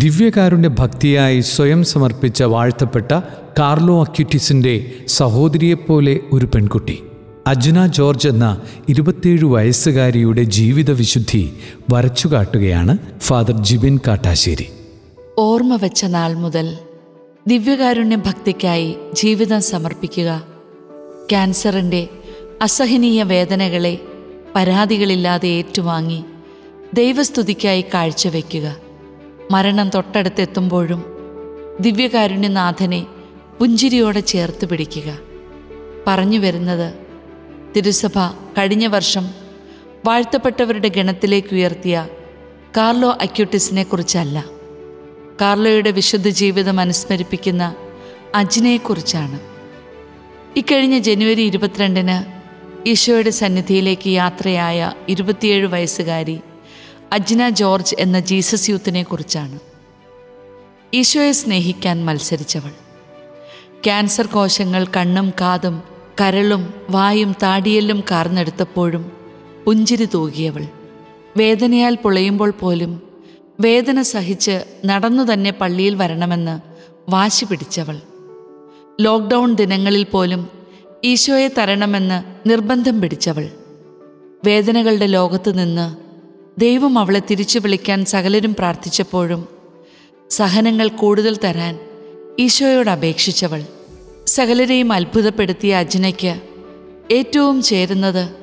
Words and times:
ദിവ്യകാരുണ്യ 0.00 0.68
ഭക്തിയായി 0.68 1.40
സ്വയം 1.40 1.84
സമർപ്പിച്ച 1.84 2.42
വാഴ്ത്തപ്പെട്ട 2.42 3.12
കാർലോ 3.58 4.00
അക്യുറ്റിസിന്റെ 4.00 4.90
സഹോദരിയെപ്പോലെ 5.08 6.20
ഒരു 6.32 6.46
പെൺകുട്ടി. 6.46 7.02
അജ്ന 7.46 7.86
ജോർജ് 7.86 8.28
എന്ന 8.28 8.60
ഇരുപത്തിയേഴ് 8.88 9.44
വയസ്സുകാരിയുടെ 9.44 10.42
ജീവിത 10.42 10.90
വിശുദ്ധി 10.90 11.52
വരച്ചു 11.92 12.28
കാട്ടുകയാണ് 12.28 12.98
ഫാദർ 13.20 13.64
ജിബിൻ 13.64 13.98
കാട്ടാശ്ശേരി. 14.08 14.66
ഓർമ്മ 15.38 15.76
വെച്ച 15.76 16.04
നാൾ 16.04 16.34
മുതൽ 16.34 16.76
ദിവ്യകാരുണ്യ 17.48 18.16
ഭക്തിക്കായി 18.16 18.94
ജീവിതം 19.12 19.62
സമർപ്പിക്കുക. 19.62 20.42
ക്യാൻസറിന്റെ 21.30 22.08
അസഹനീയ 22.62 23.22
വേദനകളെ 23.22 24.00
പരാതികളില്ലാതെ 24.54 25.48
ഏറ്റുവാങ്ങി 25.48 26.24
ദൈവസ്തുതിക്കായി 26.94 27.84
കാഴ്ചവെക്കുക. 27.94 28.89
മരണം 29.50 29.88
തൊട്ടടുത്തെത്തുമ്പോഴും 29.88 31.04
ദിവ്യകാരുണ്യനാഥനെ 31.80 33.06
പുഞ്ചിരിയോടെ 33.60 34.20
ചേർത്ത് 34.20 34.68
പിടിക്കുക. 34.68 35.18
പറഞ്ഞു 36.06 36.38
വരുന്നത് 36.38 36.94
തിരുസഭ 37.76 38.18
കഴിഞ്ഞ 38.58 38.86
വർഷം 38.86 39.30
വാഴ്ത്തപ്പെട്ടവരുടെ 40.06 40.88
ഗണത്തിലേക്ക് 40.88 41.54
ഉയർത്തിയ 41.54 42.08
കാർലോ 42.76 43.18
അക്യൂട്ടിസിനെ 43.20 43.82
കുറിച്ചല്ല. 43.82 44.44
കാർലോയുടെ 45.40 45.90
വിശുദ്ധ 45.90 46.28
ജീവിതം 46.28 46.80
അനുസ്മരിപ്പിക്കുന്ന 46.80 47.74
അജിനെക്കുറിച്ചാണ്. 48.34 49.40
ഇക്കഴിഞ്ഞ 50.56 50.98
ജനുവരി 50.98 51.42
ഇരുപത്തിരണ്ടിന് 51.42 52.16
ഈശോയുടെ 52.88 53.30
സന്നിധിയിലേക്ക് 53.30 54.08
യാത്രയായ 54.08 54.92
ഇരുപത്തിയേഴ് 55.08 55.66
വയസ്സുകാരി 55.66 56.40
അജ്ന 57.12 57.48
ജോർജ് 57.48 57.96
എന്ന 57.98 58.20
ജീസസ് 58.20 58.70
യൂത്തിനെ 58.70 59.02
കുറിച്ചാണ്. 59.02 59.58
ഈശോയെ 60.94 61.32
സ്നേഹിക്കാൻ 61.32 62.04
മത്സരിച്ചവൾ. 62.04 62.70
ക്യാൻസർ 63.84 64.26
കോശങ്ങൾ 64.26 64.86
കണ്ണും 64.96 65.32
കാതും 65.40 65.82
കരളും 66.20 66.74
വായും 66.90 67.34
താടിയെല്ലും 67.42 68.04
കാർന്നെടുത്തപ്പോഴും 68.10 69.12
പുഞ്ചിരി 69.64 70.08
തൂകിയവൾ. 70.14 70.64
വേദനയാൽ 71.36 71.94
പൊളയുമ്പോൾ 71.94 72.50
പോലും 72.50 73.02
വേദന 73.60 74.02
സഹിച്ച് 74.02 74.64
നടന്നു 74.84 75.32
തന്നെ 75.32 75.50
പള്ളിയിൽ 75.50 75.94
വരണമെന്ന് 75.94 76.60
വാശി 77.10 77.44
പിടിച്ചവൾ. 77.44 78.00
ലോക്ക്ഡൗൺ 79.00 79.54
ദിനങ്ങളിൽ 79.54 80.04
പോലും 80.04 80.48
ഈശോയെ 81.04 81.48
തരണമെന്ന് 81.48 82.48
നിർബന്ധം 82.48 83.00
പിടിച്ചവൾ. 83.00 83.50
വേദനകളുടെ 84.44 85.06
ലോകത്ത് 85.06 85.58
നിന്ന് 85.58 86.09
ദൈവം 86.58 86.98
അവളെ 86.98 87.22
തിരിച്ചു 87.30 87.58
വിളിക്കാൻ 87.58 88.04
സകലരും 88.04 88.54
പ്രാർത്ഥിച്ചപ്പോഴും 88.54 89.48
സഹനങ്ങൾ 90.30 90.88
കൂടുതൽ 90.88 91.38
തരാൻ 91.44 91.78
ഈശോയോട് 92.38 92.90
അപേക്ഷിച്ചവൾ. 92.90 93.64
സകലരെയും 94.26 94.92
അത്ഭുതപ്പെടുത്തിയ 94.92 95.74
അജ്നയ്ക്ക് 95.74 96.40
ഏറ്റവും 97.10 97.62
ചേരുന്നത് 97.62 98.36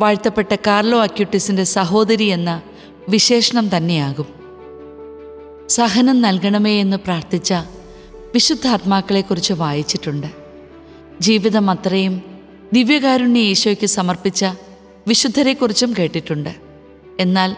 വാഴ്ത്തപ്പെട്ട 0.00 0.54
കാർലോ 0.54 1.02
അക്യൂട്ടിസിന്റെ 1.02 1.64
സഹോദരി 1.64 2.24
എന്ന 2.24 2.62
വിശേഷണം 3.08 3.76
തന്നെയാകും. 3.76 4.26
സഹനം 5.68 6.20
നൽകണമേ 6.20 6.80
എന്ന് 6.80 6.96
പ്രാർത്ഥിച്ച 6.96 7.52
വിശുദ്ധാത്മാക്കളെക്കുറിച്ച് 8.34 9.52
വായിച്ചിട്ടുണ്ട്. 9.52 10.26
ജീവിതം 11.20 11.70
അത്രയും 11.70 12.22
ദിവ്യകാരുണ്യ 12.72 13.40
ഈശോയ്ക്ക് 13.40 13.86
സമർപ്പിച്ച 13.86 14.44
വിശുദ്ധരെക്കുറിച്ചും 15.08 15.94
കേട്ടിട്ടുണ്ട്. 15.98 16.63
എന്നാൽ 17.20 17.56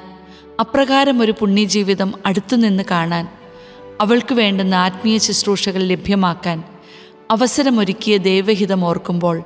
അപ്രകാരം 0.61 1.23
ഒരു 1.23 1.33
പുണ്യജീവിതം 1.33 2.13
അടുത്തുനിന്ന് 2.27 2.83
കാണാൻ 2.91 3.29
അവൾക്ക് 4.01 4.35
വേണ്ടുന്ന 4.35 4.75
ആത്മീയ 4.75 5.19
ശുശ്രൂഷകൾ 5.19 5.83
ലഭ്യമാക്കാൻ 5.83 6.65
അവസരമൊരുക്കിയ 7.31 8.17
ദൈവഹിതം 8.17 8.85
ഓർക്കുമ്പോൾ 8.85 9.43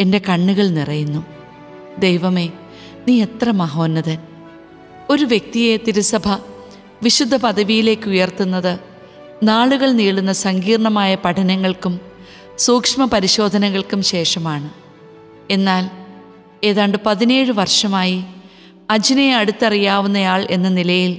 എന്റെ 0.00 0.20
കണ്ണുകൾ 0.28 0.68
നിറയുന്നു. 0.68 1.26
ദൈവമേ 1.98 2.50
നീ 3.08 3.22
എത്ര 3.22 3.50
മഹോന്നതൻ. 3.50 4.18
ഒരു 5.10 5.24
വ്യക്തിയെ 5.24 5.76
തിരുസഭ 5.76 6.28
വിശുദ്ധ 7.02 7.36
പദവിയിലേക്ക് 7.36 8.08
ഉയർത്തുന്നത് 8.08 8.80
നാളുകൾ 9.42 9.92
നീളുന്ന 9.92 10.32
സങ്കീർണമായ 10.32 11.14
പഠനങ്ങൾക്കും 11.14 12.00
സൂക്ഷ്മ 12.58 13.04
പരിശോധനകൾക്കും 13.04 14.02
ശേഷമാണ്. 14.02 14.70
എന്നാൽ 15.50 15.90
ഏതാണ്ട് 16.64 16.98
പതിനേഴ് 17.06 17.52
വർഷമായി 17.52 18.24
അജ്നയെ 18.90 19.32
അടുത്തറിയാവുന്നയാൾ 19.32 20.46
എന്ന 20.50 20.68
നിലയിൽ 20.68 21.18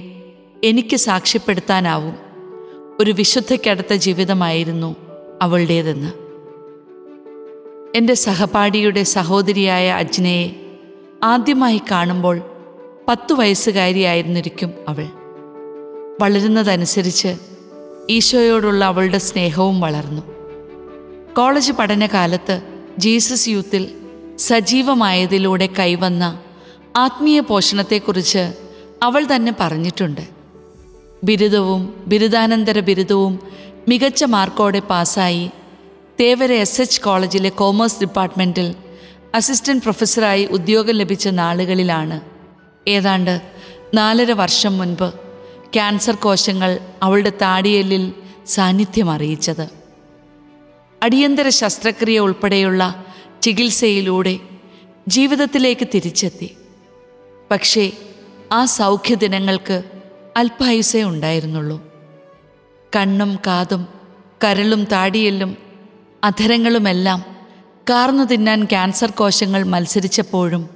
എനിക്ക് 0.64 0.96
സാക്ഷ്യപ്പെടുത്താനാവും. 0.96 2.14
ഒരു 3.00 3.10
വിശുദ്ധയ്ക്കടുത്ത 3.10 3.94
ജീവിതമായിരുന്നു 3.94 4.96
അവളുടേതെന്ന്. 5.42 6.12
എന്റെ 7.96 8.14
സഹപാഠിയുടെ 8.14 9.02
സഹോദരിയായ 9.02 9.90
അജ്നയെ 9.90 10.50
ആദ്യമായി 11.22 11.82
കാണുമ്പോൾ 11.90 12.40
പത്തു 13.08 13.34
വയസ്സുകാരിയായിരുന്നിരിക്കും 13.34 14.72
അവൾ. 14.88 15.08
വളരുന്നതനുസരിച്ച് 16.20 17.36
ഈശോയോടുള്ള 18.10 18.84
അവളുടെ 18.84 19.18
സ്നേഹവും 19.18 19.80
വളർന്നു. 19.80 20.22
കോളേജ് 21.36 21.72
പഠനകാലത്ത് 21.72 22.62
ജീസസ് 22.98 23.48
യൂത്തിൽ 23.48 23.88
സജീവമായതിലൂടെ 24.38 25.68
കൈവന്ന 25.78 26.40
ആത്മീയ 26.96 27.40
പോഷണത്തെക്കുറിച്ച് 27.40 28.54
അവൾ 29.02 29.26
തന്നെ 29.34 29.54
പറഞ്ഞിട്ടുണ്ട്. 29.60 30.20
ബിരുദവും 31.24 32.04
ബിരുദാനന്തര 32.06 32.80
ബിരുദവും 32.80 33.40
മികച്ച 33.88 34.24
മാർക്കോടെ 34.24 34.78
പാസ്സായി 34.78 35.50
തേവര 36.20 36.52
എസ് 36.52 36.80
എച്ച് 36.80 37.00
കോളേജിലെ 37.00 37.48
കോമേഴ്സ് 37.48 38.00
ഡിപ്പാർട്ട്മെന്റിൽ 38.00 38.74
അസിസ്റ്റന്റ് 39.34 39.82
പ്രൊഫസറായി 39.82 40.46
ഉദ്യോഗം 40.46 40.94
ലഭിച്ച 40.94 41.28
നാളുകളിലാണ്. 41.28 42.20
ഏതാണ്ട് 42.88 43.40
നാലര 43.94 44.32
വർഷം 44.32 44.78
മുൻപ് 44.78 45.12
ക്യാൻസർ 45.72 46.14
കോശങ്ങൾ 46.14 46.78
അവളുടെ 47.02 47.30
താടിയലിൽ 47.30 48.12
സാന്നിധ്യം 48.46 49.10
അറിയിച്ചത്. 49.10 49.70
അടിയന്തര 51.02 51.48
ശസ്ത്രക്രിയ 51.48 52.18
ഉൾപ്പെടെയുള്ള 52.18 53.04
ചികിത്സയിലൂടെ 53.42 54.38
ജീവിതത്തിലേക്ക് 55.08 55.88
തിരിച്ചെത്തി. 55.94 56.56
പക്ഷേ 57.50 57.92
ആ 58.52 58.64
സൗഖ്യദിനങ്ങൾക്ക് 58.64 59.82
അല്പായുസേ 60.36 61.02
ഉണ്ടായിരുന്നുള്ളൂ. 61.02 61.82
കണ്ണും 62.96 63.38
കാതും 63.46 63.86
കരളും 64.44 64.84
താടിയെല്ലും 64.84 65.56
അധരങ്ങളുമെല്ലാം 66.24 67.24
കാർന്നു 67.90 68.24
തിന്നാൻ 68.24 68.64
ക്യാൻസർ 68.64 69.10
കോശങ്ങൾ 69.10 69.62
മത്സരിച്ചപ്പോഴും 69.64 70.68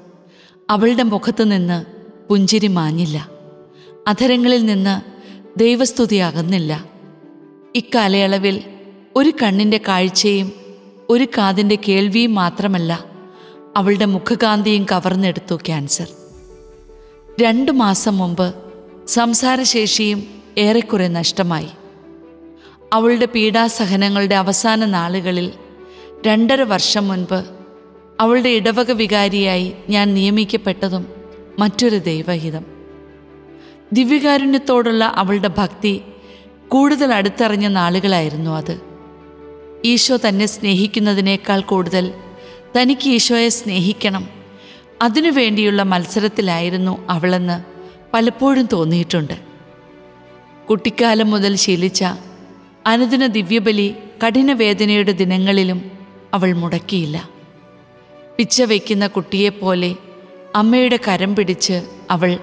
അവളുടെ 0.71 1.03
മുഖത്തു 1.03 1.45
നിന്ന് 1.45 1.85
പുഞ്ചിരി 2.29 2.67
മാഞ്ഞില്ല. 2.67 3.29
അധരങ്ങളിൽ 4.09 4.65
നിന്ന് 4.65 5.01
ദൈവസ്തുതി 5.59 6.17
അകന്നില്ല 6.17 6.85
ഇക്കാലയളവിൽ 7.75 8.63
ഒരു 9.17 9.33
കണ്ണിന്റെ 9.43 9.81
കാഴ്ചയും 9.89 10.53
ഒരു 11.11 11.25
കാതിന്റെ 11.25 11.79
കേൾവിയും 11.89 12.35
മാത്രമല്ല 12.35 13.05
അവളുടെ 13.77 14.05
മുഖകാന്തിയും 14.05 14.87
കവർന്നെടുത്തു 14.93 15.57
ക്യാൻസർ. 15.57 16.24
രണ്ടു 17.41 17.73
മാസം 17.73 18.19
മുമ്പ് 18.19 18.55
സംസാരശേഷിയും 19.09 20.27
ഏറെക്കുറെ 20.59 21.09
നഷ്ടമായി. 21.09 21.67
അവളുടെ 22.93 23.25
പീഡാസഹനങ്ങളുടെ 23.25 24.35
അവസാന 24.35 24.85
നാളുകളിൽ 24.85 25.53
രണ്ടര 26.27 26.63
വർഷം 26.63 27.09
മുൻപ് 27.09 27.45
അവളുടെ 28.21 28.49
ഇടവക 28.49 28.91
വികാരിയായി 28.91 29.73
ഞാൻ 29.89 30.15
നിയമിക്കപ്പെട്ടതും 30.15 31.07
മറ്റൊരു 31.59 31.97
ദൈവഹിതം. 31.97 32.65
ദിവ്യകാരുണ്യത്തോടുള്ള 33.93 35.05
അവളുടെ 35.05 35.51
ഭക്തി 35.59 36.01
കൂടുതൽ 36.69 37.15
അടുത്തറിഞ്ഞ 37.15 37.69
നാളുകളായിരുന്നു 37.69 38.51
അത്. 38.51 38.81
ഈശോ 39.85 40.19
തന്നെ 40.29 40.47
സ്നേഹിക്കുന്നതിനേക്കാൾ 40.47 41.61
കൂടുതൽ 41.61 42.15
തനിക്ക് 42.77 43.09
ഈശോയെ 43.09 43.49
സ്നേഹിക്കണം 43.49 44.44
അതിനു 45.03 45.31
വേണ്ടിയുള്ള 45.31 45.83
മത്സരത്തിലായിരുന്നു 45.83 47.07
അവളെന്ന് 47.11 47.65
പലപ്പോഴും 48.15 48.69
തോന്നിയിട്ടുണ്ട്. 48.73 49.35
കുട്ടിക്കാലം 50.71 51.31
മുതൽ 51.31 51.57
ശീലിച്ച 51.57 52.05
അനുദിന 52.87 53.27
ദിവ്യബലി 53.27 53.95
കഠിനവേദനയുടെ 54.27 55.13
ദിനങ്ങളിലും 55.13 55.91
അവൾ 56.35 56.53
മുടക്കിയില്ല. 56.53 57.29
പിച്ച 58.37 58.63
വയ്ക്കുന്ന 58.63 59.07
കുട്ടിയെപ്പോലെ 59.07 59.97
അമ്മയുടെ 60.55 60.99
കരം 61.09 61.37
പിടിച്ച് 61.37 61.83
അവൾ 62.11 62.39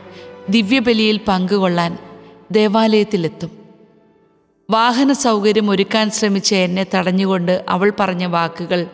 ദിവ്യബലിയിൽ 0.50 1.20
പങ്കുകൊള്ളാൻ 1.28 1.98
ദേവാലയത്തിലെത്തും. 2.52 3.52
വാഹന 4.72 5.12
സൗകര്യം 5.12 5.70
ഒരുക്കാൻ 5.70 6.10
ശ്രമിച്ച 6.12 6.54
എന്നെ 6.54 6.86
തടഞ്ഞുകൊണ്ട് 6.96 7.66
അവൾ 7.70 7.94
പറഞ്ഞ 8.00 8.26
വാക്കുകൾ 8.26 8.88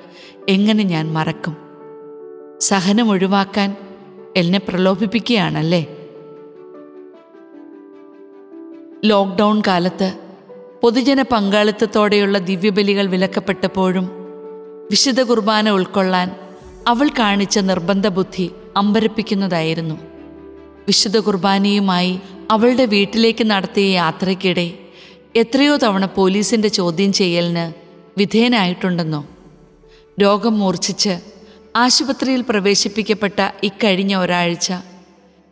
എങ്ങനെ 0.49 0.83
ഞാൻ 0.83 1.13
മറക്കും? 1.13 1.66
സഹനം 2.61 3.09
ഒഴിവാക്കാൻ 3.09 3.75
എന്നെ 4.37 4.59
പ്രലോഭിപ്പിക്കുകയാണല്ലേ? 4.59 5.87
ലോക്ക്ഡൗൺ 9.05 9.61
കാലത്ത് 9.67 10.19
പൊതുജന 10.83 11.21
പങ്കാളിത്തത്തോടെയുള്ള 11.21 12.37
ദിവ്യബലികൾ 12.37 13.05
വിലക്കപ്പെട്ടപ്പോഴും 13.05 14.09
വിശുദ്ധ 14.91 15.21
കുർബാന 15.21 15.69
ഉൾക്കൊള്ളാൻ 15.69 16.35
അവൾ 16.87 17.09
കാണിച്ച 17.19 17.59
നിർബന്ധ 17.59 18.07
ബുദ്ധി 18.07 18.51
അമ്പരപ്പിക്കുന്നതായിരുന്നു. 18.77 19.95
വിശുദ്ധ 20.87 21.17
കുർബാനയുമായി 21.17 22.19
അവളുടെ 22.51 22.85
വീട്ടിലേക്ക് 22.85 23.43
നടത്തിയ 23.43 23.89
യാത്രയ്ക്കിടെ 23.89 24.73
എത്രയോ 25.35 25.77
തവണ 25.77 26.05
പോലീസിന്റെ 26.05 26.67
ചോദ്യം 26.67 27.13
ചെയ്യലിന് 27.13 27.73
വിധേയനായിട്ടുണ്ടെന്നോ? 28.19 29.25
രോഗം 30.21 30.59
മൂർച്ഛിച്ച് 30.59 31.36
ആശുപത്രിയിൽ 31.77 32.41
പ്രവേശിപ്പിക്കപ്പെട്ട 32.41 33.51
ഇക്കഴിഞ്ഞ 33.63 34.15
ഒരാഴ്ച 34.15 34.73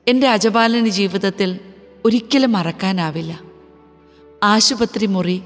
എന്റെ 0.07 0.27
അജപാലന 0.27 0.87
ജീവിതത്തിൽ 0.87 1.59
ഒരിക്കലും 2.05 2.51
മറക്കാനാവില്ല. 2.51 3.39
ആശുപത്രി 4.43 5.05
മുറി 5.05 5.41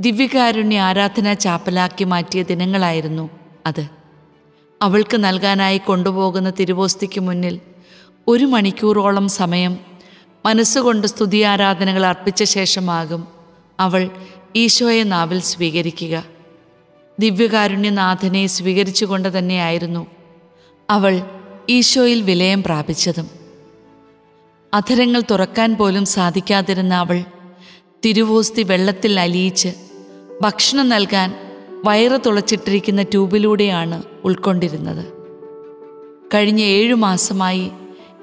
ദിവ്യകാരുണ്യ 0.00 0.80
ആരാധന 0.80 1.32
ചാപ്പലാക്കി 1.32 2.04
മാറ്റിയ 2.04 2.42
ദിനങ്ങളായിരുന്നു 2.42 3.30
അത്. 3.66 3.88
അവൾക്ക് 4.82 5.24
നൽകാനായി 5.24 5.78
കൊണ്ടുപോകുന്ന 5.78 6.50
തിരുവോസ്തിക്ക് 6.50 7.20
മുന്നിൽ 7.20 7.60
ഒരു 8.28 8.44
മണിക്കൂറോളം 8.44 9.28
സമയം 9.28 9.78
മനസ്സുകൊണ്ട് 10.46 11.06
സ്തുതി 11.06 11.40
ആരാധനകൾ 11.42 12.06
അർപ്പിച്ച 12.06 12.42
ശേഷമാകും 12.42 13.28
അവൾ 13.80 14.10
ഈശോയെ 14.56 15.02
നാവിൽ 15.02 15.40
സ്വീകരിക്കുക. 15.40 16.24
ദിവ്യകാരുണ്യനാഥനെ 17.18 18.46
സ്വീകരിച്ചുകൊണ്ട് 18.46 19.38
തന്നെയായിരുന്നു 19.38 20.15
അവൾ 20.90 21.22
ഈശോയിൽ 21.68 22.22
വിലയം 22.22 22.62
പ്രാപിച്ചതും. 22.62 23.30
അധരങ്ങൾ 24.74 25.22
തുറക്കാൻ 25.30 25.76
പോലും 25.76 26.04
സാധിക്കാതിരുന്ന 26.04 26.94
അവൾ 26.94 27.24
തിരുവോസ്തി 28.04 28.62
വെള്ളത്തിൽ 28.62 29.20
അലിയിച്ച് 29.20 29.68
ഭക്ഷണം 30.42 30.88
നൽകാൻ 30.88 31.34
വയറ് 31.84 32.20
തുളച്ചിട്ടിരിക്കുന്ന 32.26 33.02
ട്യൂബിലൂടെയാണ് 33.02 34.02
ഉൾക്കൊണ്ടിരുന്നത്. 34.24 35.12
കഴിഞ്ഞ 36.34 36.60
ഏഴു 36.60 36.94
മാസമായി 36.94 37.70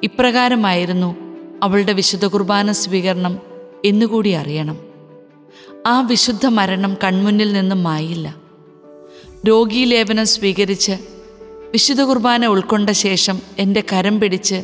ഇപ്രകാരമായിരുന്നു 0.03 1.15
അവളുടെ 1.63 1.93
വിശുദ്ധ 1.93 2.25
കുർബാന 2.25 2.71
സ്വീകരണം 2.71 3.39
എന്നുകൂടി 3.85 4.29
അറിയണം. 4.29 4.77
ആ 5.85 6.01
വിശുദ്ധ 6.01 6.45
മരണം 6.45 6.97
കൺമുന്നിൽ 7.03 7.53
നിന്നും 7.53 7.83
മായില്ല. 7.83 8.35
രോഗീലേപനം 9.47 10.25
സ്വീകരിച്ച് 10.25 11.12
വിശുദ്ധ 11.73 12.01
കുർബാന 12.01 12.45
ഉൾക്കൊണ്ട 12.45 12.89
ശേഷം 12.89 13.39
എന്റെ 13.59 13.83
കരം 13.93 14.19
പിടിച്ച് 14.19 14.63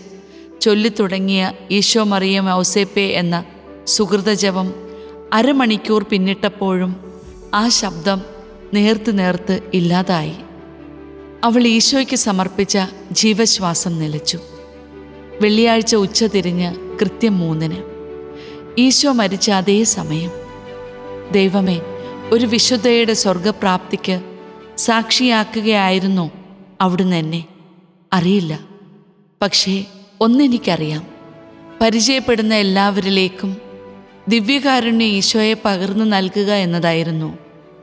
ചൊല്ലിത്തുടങ്ങിയ 0.62 1.54
ഈശോ 1.72 2.04
മറിയം 2.04 2.54
ഔസേപ്പെ 2.54 3.02
എന്ന 3.02 3.46
സുഹൃതജപം 3.88 4.74
അരമണിക്കൂർ 5.34 6.04
പിന്നിട്ടപ്പോഴും 6.04 7.14
ആ 7.54 7.70
ശബ്ദം 7.70 8.22
നേർത്ത് 8.74 9.20
നേർത്ത് 9.20 9.62
ഇല്ലാതായി. 9.74 10.34
അവൾ 11.44 11.68
ഈശോയ്ക്ക് 11.68 12.16
സമർപ്പിച്ച 12.16 12.78
ജീവശ്വാസം 13.12 14.00
നിലച്ചു. 14.00 14.40
വെള്ളിയാഴ്ച 15.42 15.96
ഉച്ച 15.96 16.24
തിരിഞ്ഞ് 16.24 16.76
കൃത്യം 17.02 17.40
മൂന്നിന്. 17.40 17.78
ഈശോ 18.78 19.12
മരിച്ച 19.12 19.52
അതേ 19.52 19.84
സമയം. 19.84 20.32
ദൈവമേ 21.32 21.82
ഒരു 22.32 22.46
വിശുദ്ധയുടെ 22.46 23.14
സ്വർഗപ്രാപ്തിക്ക് 23.14 24.22
സാക്ഷിയാക്കുകയായിരുന്നു 24.78 26.39
അവിടുന്ന് 26.82 27.16
എന്നെ 27.16 27.46
അറിയില്ല. 28.14 28.60
പക്ഷേ 29.42 29.86
ഒന്നെനിക്കറിയാം. 30.22 31.08
പരിചയപ്പെടുന്ന 31.82 32.54
എല്ലാവരിലേക്കും 32.54 33.58
ദിവ്യകാരുണ്യ 34.28 35.06
ഈശോയെ 35.06 35.56
പകർന്നു 35.66 36.06
നൽകുക 36.06 36.52
എന്നതായിരുന്നു 36.52 37.38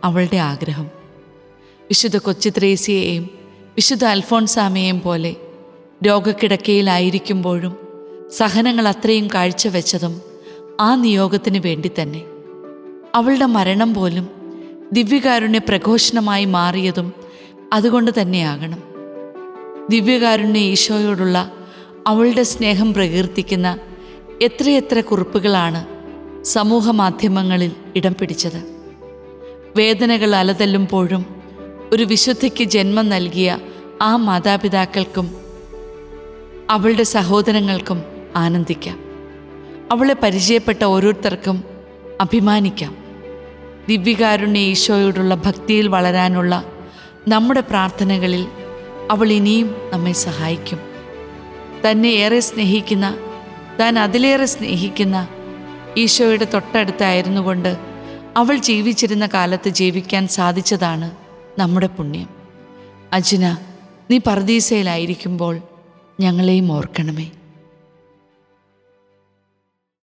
അവളുടെ 0.05 0.37
ആഗ്രഹം. 0.37 0.91
വിശുദ്ധ 1.83 2.17
കൊച്ചു 2.17 2.49
വിശുദ്ധ 3.77 4.05
അൽഫോൺസാമയെയും 4.05 5.01
പോലെ 5.01 5.37
രോഗക്കിടക്കയിലായിരിക്കുമ്പോഴും 6.07 7.77
സഹനങ്ങൾ 8.33 8.89
അത്രയും 8.89 9.29
കാഴ്ചവെച്ചതും 9.35 10.23
ആ 10.81 10.95
നിയോഗത്തിന് 10.95 11.59
വേണ്ടി 11.59 11.91
തന്നെ. 12.03 12.23
അവളുടെ 13.15 13.47
മരണം 13.47 13.95
പോലും 13.95 14.29
ദിവ്യകാരുണ്യ 14.93 15.59
പ്രഘോഷണമായി 15.59 16.45
മാറിയതും 16.45 17.13
അതുകൊണ്ട് 17.73 18.21
തന്നെയാകണം. 18.21 18.86
ദിവ്യകാരുണ്യ 19.91 20.61
ഈശോയോടുള്ള 20.61 21.53
അവളുടെ 22.07 22.43
സ്നേഹം 22.43 22.95
പ്രകീർത്തിക്കുന്ന 22.95 23.79
എത്രയെത്ര 24.43 25.01
കുറിപ്പുകളാണ് 25.01 25.87
സമൂഹ 26.45 26.91
മാധ്യമങ്ങളിൽ 26.91 27.73
ഇടം 27.97 28.15
പിടിച്ചത്. 28.21 28.77
വേദനകൾ 29.77 30.35
അലതല്ലുമ്പോഴും 30.35 31.27
ഒരു 31.93 32.03
വിശുദ്ധിക്ക് 32.03 32.65
ജന്മം 32.65 33.09
നൽകിയ 33.09 33.59
ആ 34.03 34.17
മാതാപിതാക്കൾക്കും 34.17 35.37
അവളുടെ 36.71 37.03
സഹോദരങ്ങൾക്കും 37.03 38.03
ആനന്ദിക്കാം. 38.37 38.99
അവളെ 39.93 40.17
പരിചയപ്പെട്ട 40.23 40.85
ഓരോരുത്തർക്കും 40.85 41.65
അഭിമാനിക്കാം. 42.21 42.97
ദിവ്യകാരുണ്യ 43.89 44.61
ഈശോയോടുള്ള 44.61 45.35
ഭക്തിയിൽ 45.35 45.89
വളരാനുള്ള 45.89 46.65
നമ്മുടെ 47.29 47.61
പ്രാർത്ഥനകളിൽ 47.61 48.47
അവൾ 49.11 49.33
ഇനിയും 49.33 49.77
നമ്മെ 49.93 50.13
സഹായിക്കും. 50.13 50.79
തന്നെ 51.91 52.09
ഏറെ 52.09 52.41
സ്നേഹിക്കുന്ന 52.41 53.19
താൻ 53.81 53.99
അതിലേറെ 53.99 54.45
സ്നേഹിക്കുന്ന 54.45 55.29
ഈശോയുടെ 55.97 56.45
തൊട്ടടുത്തായിരുന്നു 56.45 57.41
കൊണ്ട് 57.41 57.77
അവൾ 58.37 58.57
ജീവിച്ചിരുന്ന 58.57 59.27
കാലത്ത് 59.27 59.69
ജീവിക്കാൻ 59.69 60.29
സാധിച്ചതാണ് 60.29 61.11
നമ്മുടെ 61.59 61.87
പുണ്യം. 61.87 62.29
അജ്ന 63.13 63.59
നീ 64.11 64.19
പർദീസയിലായിരിക്കുമ്പോൾ 64.27 65.61
ഞങ്ങളെയും 66.21 66.73
ഓർക്കണമേ. 66.73 67.31